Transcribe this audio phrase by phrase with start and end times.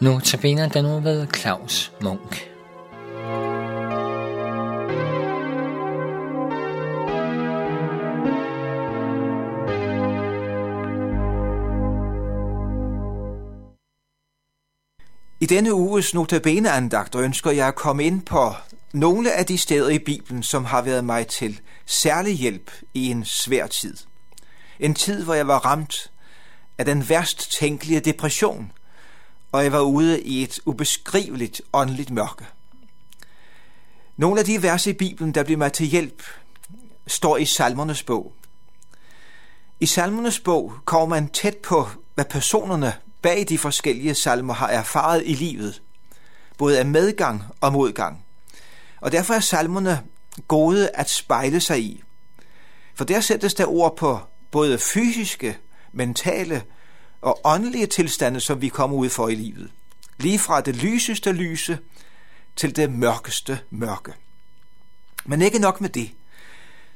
[0.00, 2.50] Nu tabiner den nu ved Claus Munk.
[15.40, 18.52] I denne uges notabeneandagt ønsker jeg at komme ind på
[18.92, 23.24] nogle af de steder i Bibelen, som har været mig til særlig hjælp i en
[23.24, 23.96] svær tid.
[24.78, 26.12] En tid, hvor jeg var ramt
[26.78, 28.72] af den værst tænkelige depression,
[29.52, 32.44] og jeg var ude i et ubeskriveligt åndeligt mørke.
[34.16, 36.22] Nogle af de vers i Bibelen, der bliver mig til hjælp,
[37.06, 38.32] står i salmernes bog.
[39.80, 45.22] I salmernes bog kommer man tæt på, hvad personerne bag de forskellige salmer har erfaret
[45.26, 45.82] i livet,
[46.58, 48.24] både af medgang og modgang.
[49.00, 50.02] Og derfor er salmerne
[50.48, 52.02] gode at spejle sig i.
[52.94, 54.18] For der sættes der ord på
[54.50, 55.58] både fysiske,
[55.92, 56.62] mentale
[57.22, 59.70] og åndelige tilstande, som vi kommer ud for i livet.
[60.18, 61.78] Lige fra det lyseste lyse
[62.56, 64.12] til det mørkeste mørke.
[65.24, 66.10] Men ikke nok med det.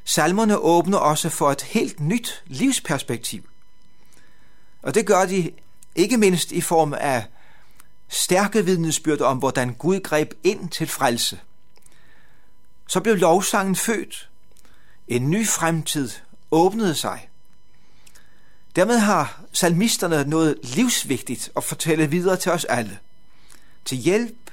[0.05, 3.49] Salmerne åbner også for et helt nyt livsperspektiv.
[4.83, 5.51] Og det gør de
[5.95, 7.25] ikke mindst i form af
[8.09, 11.41] stærke vidnesbyrd om, hvordan Gud greb ind til frelse.
[12.89, 14.31] Så blev lovsangen født.
[15.09, 16.11] En ny fremtid
[16.51, 17.29] åbnede sig.
[18.77, 22.99] Dermed har salmisterne noget livsvigtigt at fortælle videre til os alle.
[23.85, 24.51] Til hjælp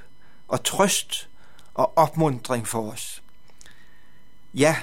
[0.48, 1.30] og trøst
[1.74, 3.24] og opmundring for os.
[4.54, 4.76] Ja,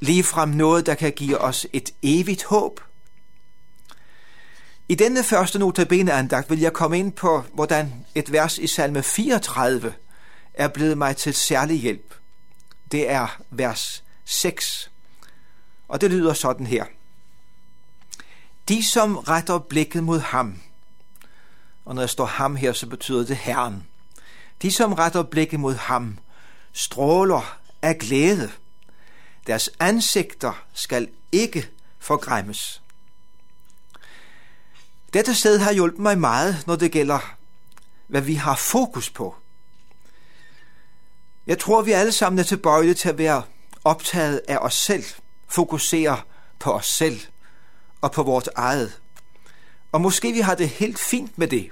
[0.00, 2.80] ligefrem noget, der kan give os et evigt håb.
[4.88, 9.02] I denne første notabene andagt vil jeg komme ind på, hvordan et vers i salme
[9.02, 9.94] 34
[10.54, 12.14] er blevet mig til særlig hjælp.
[12.92, 14.90] Det er vers 6.
[15.88, 16.84] Og det lyder sådan her.
[18.70, 20.60] De, som retter blikket mod ham,
[21.84, 23.86] og når jeg står ham her, så betyder det Herren.
[24.62, 26.18] De, som retter blikket mod ham,
[26.72, 28.50] stråler af glæde.
[29.46, 32.82] Deres ansigter skal ikke forgræmmes.
[35.12, 37.36] Dette sted har hjulpet mig meget, når det gælder,
[38.06, 39.36] hvad vi har fokus på.
[41.46, 43.42] Jeg tror, vi alle sammen er tilbøjelige til at være
[43.84, 45.04] optaget af os selv,
[45.48, 46.20] fokusere
[46.58, 47.20] på os selv
[48.00, 49.00] og på vores eget.
[49.92, 51.70] Og måske vi har det helt fint med det.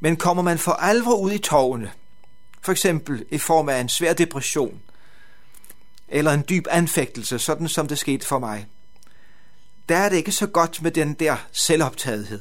[0.00, 1.92] Men kommer man for alvor ud i tårne,
[2.62, 4.80] for eksempel i form af en svær depression,
[6.08, 8.66] eller en dyb anfægtelse, sådan som det skete for mig,
[9.88, 12.40] der er det ikke så godt med den der selvoptagethed.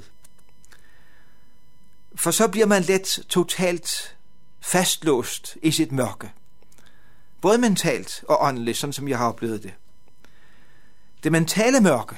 [2.15, 4.17] For så bliver man let totalt
[4.61, 6.31] fastlåst i sit mørke.
[7.41, 9.73] Både mentalt og åndeligt, sådan som jeg har oplevet det.
[11.23, 12.15] Det mentale mørke,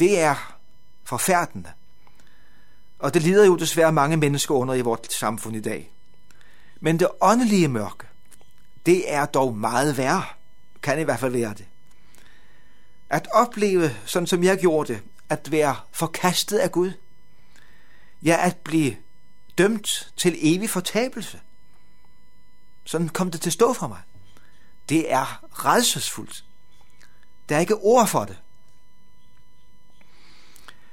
[0.00, 0.56] det er
[1.04, 1.72] forfærdende.
[2.98, 5.90] Og det lider jo desværre mange mennesker under i vores samfund i dag.
[6.80, 8.06] Men det åndelige mørke,
[8.86, 10.24] det er dog meget værre.
[10.82, 11.66] Kan i hvert fald være det.
[13.10, 16.92] At opleve, sådan som jeg gjorde det, at være forkastet af Gud.
[18.22, 18.96] Ja, at blive
[19.58, 21.40] dømt til evig fortabelse.
[22.84, 24.00] Sådan kom det til at stå for mig.
[24.88, 26.44] Det er redselsfuldt.
[27.48, 28.38] Der er ikke ord for det.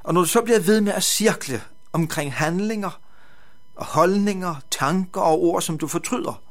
[0.07, 1.63] Og når du så bliver ved med at cirkle
[1.93, 2.99] omkring handlinger
[3.75, 6.41] og holdninger, tanker og ord, som du fortryder,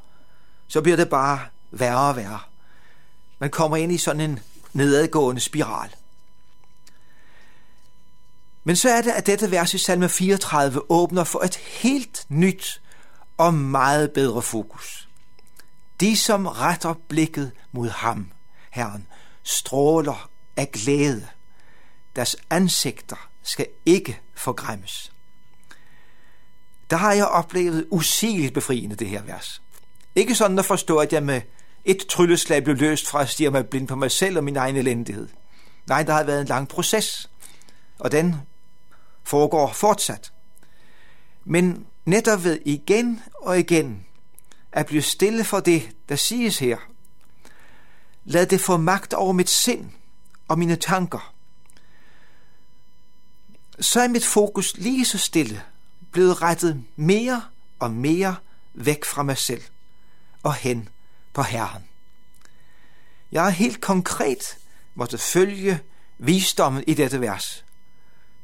[0.67, 1.39] så bliver det bare
[1.71, 2.39] værre og værre.
[3.39, 4.39] Man kommer ind i sådan en
[4.73, 5.89] nedadgående spiral.
[8.63, 12.81] Men så er det, at dette vers i salme 34 åbner for et helt nyt
[13.37, 15.09] og meget bedre fokus.
[15.99, 18.31] De, som retter blikket mod ham,
[18.69, 19.07] Herren,
[19.43, 21.27] stråler af glæde.
[22.15, 25.11] Deres ansigter skal ikke forgræmmes.
[26.89, 29.61] Der har jeg oplevet usigeligt befriende det her vers.
[30.15, 31.41] Ikke sådan at forstå, at jeg med
[31.85, 34.75] et trylleslag blev løst fra at stige mig blind på mig selv og min egen
[34.75, 35.27] elendighed.
[35.87, 37.29] Nej, der har været en lang proces,
[37.99, 38.35] og den
[39.23, 40.33] foregår fortsat.
[41.45, 44.05] Men netop ved igen og igen
[44.71, 46.77] at blive stille for det, der siges her.
[48.25, 49.89] Lad det få magt over mit sind
[50.47, 51.33] og mine tanker.
[53.79, 55.63] Så er mit fokus lige så stille
[56.11, 57.43] blevet rettet mere
[57.79, 58.35] og mere
[58.73, 59.61] væk fra mig selv
[60.43, 60.89] og hen
[61.33, 61.83] på Herren.
[63.31, 64.57] Jeg har helt konkret
[64.95, 65.79] måtte følge
[66.17, 67.65] visdommen i dette vers,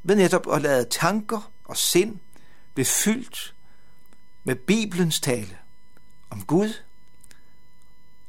[0.03, 2.19] ved netop at lade tanker og sind
[2.73, 3.55] blive fyldt
[4.43, 5.57] med Bibelens tale
[6.29, 6.73] om Gud,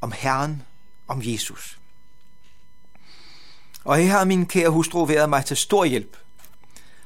[0.01, 0.63] om Herren,
[1.09, 1.79] om Jesus.
[3.85, 6.17] Og her har min kære hustru været mig til stor hjælp.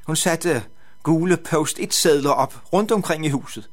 [0.09, 0.65] Hun satte
[1.03, 3.71] gule post-it-sædler op rundt omkring i huset.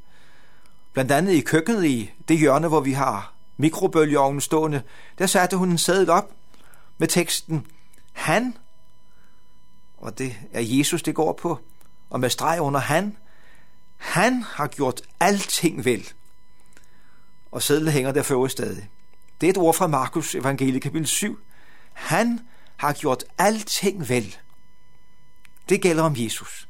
[0.93, 4.81] Blandt andet i køkkenet i det hjørne, hvor vi har mikrobølgeovnen stående,
[5.17, 6.31] der satte hun en sædel op
[6.97, 7.67] med teksten
[8.13, 8.57] Han,
[9.97, 11.59] og det er Jesus, det går på,
[12.09, 13.17] og med streg under Han,
[13.97, 16.09] han har gjort alting vel.
[17.51, 18.89] Og sædlen hænger der for stadig.
[19.41, 21.39] Det er et ord fra Markus evangelie kapitel 7.
[21.93, 22.39] Han
[22.77, 24.37] har gjort alting vel.
[25.69, 26.67] Det gælder om Jesus.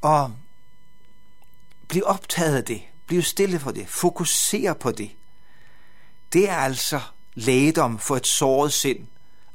[0.00, 0.36] Og
[1.88, 2.82] bliv optaget af det.
[3.06, 3.88] Bliv stille for det.
[3.88, 5.10] Fokuser på det.
[6.32, 7.00] Det er altså
[7.34, 9.06] lægedom for et såret sind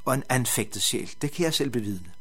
[0.04, 1.10] og en anfægtet sjæl.
[1.22, 2.12] Det kan jeg selv bevidne.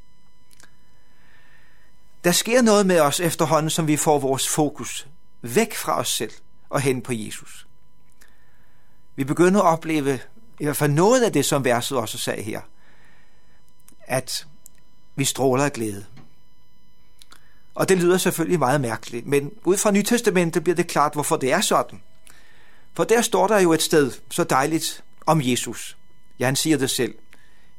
[2.23, 5.07] Der sker noget med os efterhånden, som vi får vores fokus
[5.41, 6.31] væk fra os selv
[6.69, 7.67] og hen på Jesus.
[9.15, 10.19] Vi begynder at opleve
[10.59, 12.61] i hvert fald noget af det, som verset også sagde her,
[14.01, 14.47] at
[15.15, 16.05] vi stråler af glæde.
[17.75, 21.51] Og det lyder selvfølgelig meget mærkeligt, men ud fra Nytestamentet bliver det klart, hvorfor det
[21.51, 22.01] er sådan.
[22.93, 25.97] For der står der jo et sted så dejligt om Jesus.
[26.39, 27.15] Ja, han siger det selv.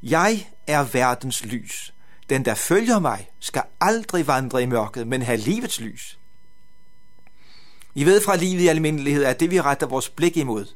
[0.02, 1.92] Jeg er verdens lys.
[2.30, 6.18] Den, der følger mig, skal aldrig vandre i mørket, men have livets lys.
[7.94, 10.66] I ved fra livet i almindelighed, at det vi retter vores blik imod,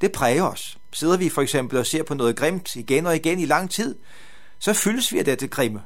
[0.00, 0.78] det præger os.
[0.92, 3.94] Sidder vi for eksempel og ser på noget grimt igen og igen i lang tid,
[4.58, 5.82] så fyldes vi af dette grimme.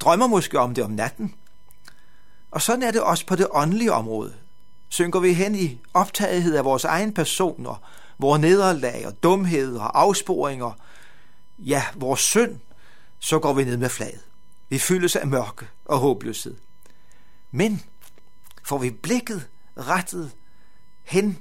[0.00, 1.34] Drømmer måske om det om natten.
[2.50, 4.34] Og sådan er det også på det åndelige område.
[4.88, 7.82] Synker vi hen i optagethed af vores egen personer,
[8.18, 10.72] vores nederlag og dumhed og afsporinger,
[11.58, 12.60] ja, vores synd,
[13.18, 14.20] så går vi ned med flaget.
[14.68, 16.56] Vi fyldes af mørke og håbløshed.
[17.50, 17.82] Men
[18.64, 20.30] får vi blikket rettet
[21.02, 21.38] hen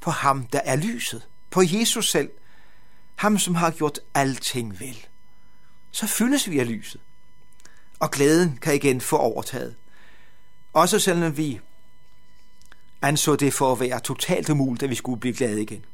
[0.00, 2.30] på ham, der er lyset, på Jesus selv,
[3.16, 5.06] ham som har gjort alting vel,
[5.96, 7.00] så fyldes vi af lyset.
[8.00, 9.74] Og glæden kan igen få overtaget.
[10.72, 11.60] Også selvom vi
[13.02, 15.84] anså det for at være totalt umuligt, at vi skulle blive glade igen.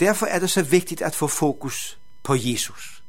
[0.00, 3.04] Derfor er det så vigtigt at få fokus på Jesus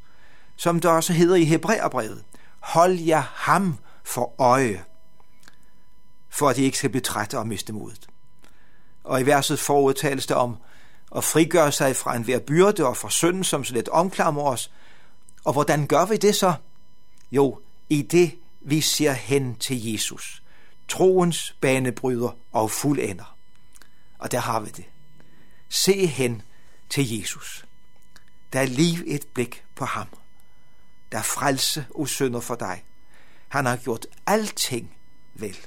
[0.55, 2.23] som der også hedder i Hebræerbrevet.
[2.59, 4.83] Hold jer ham for øje,
[6.29, 8.07] for at I ikke skal blive trætte og miste modet.
[9.03, 10.57] Og i verset forud tales der om
[11.15, 14.71] at frigøre sig fra enhver byrde og fra synden, som så let omklamrer os.
[15.45, 16.53] Og hvordan gør vi det så?
[17.31, 17.59] Jo,
[17.89, 20.43] i det vi ser hen til Jesus,
[20.87, 23.37] troens banebryder og fuldender.
[24.17, 24.85] Og der har vi det.
[25.69, 26.41] Se hen
[26.89, 27.65] til Jesus.
[28.53, 30.07] Der er liv et blik på ham
[31.15, 32.83] der frelse, og synder for dig.
[33.47, 34.95] Han har gjort alting
[35.33, 35.57] vel.